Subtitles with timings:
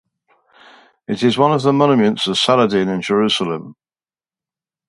[1.07, 3.75] It is one of the monuments of Saladin in Jerusalem.